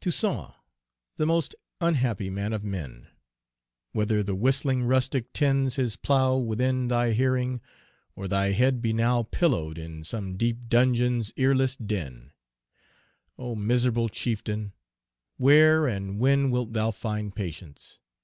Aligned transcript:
"Toussaint, 0.00 0.50
the 1.16 1.26
most 1.26 1.54
unhappy 1.80 2.28
man 2.28 2.52
of 2.52 2.64
men! 2.64 3.06
Whether 3.92 4.24
the 4.24 4.34
whistling 4.34 4.82
rustic 4.82 5.32
tends 5.32 5.76
his 5.76 5.94
plough 5.94 6.38
Within 6.38 6.88
thy 6.88 7.12
hearing, 7.12 7.60
or 8.16 8.26
thy 8.26 8.50
head 8.50 8.82
be 8.82 8.92
now 8.92 9.22
Pillowed 9.22 9.78
in 9.78 10.02
some 10.02 10.36
deep 10.36 10.66
dungeon's 10.68 11.32
earless 11.38 11.76
den; 11.76 12.32
Oh, 13.38 13.54
miserable 13.54 14.08
chieftain! 14.08 14.72
where 15.36 15.86
and 15.86 16.18
when 16.18 16.50
Wilt 16.50 16.72
thou 16.72 16.90
find 16.90 17.32
patience? 17.32 18.00